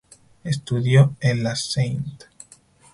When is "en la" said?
1.19-1.51